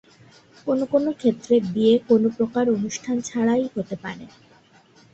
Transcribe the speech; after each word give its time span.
কোনো 0.67 0.83
কোনো 0.93 1.09
ক্ষেত্রে 1.19 1.55
বিয়ে 1.71 1.95
কোনো 2.09 2.27
প্রকার 2.37 2.65
অনুষ্ঠান 2.77 3.15
ছাড়াই 3.29 3.65
হতে 3.75 3.95
পারে। 4.03 4.25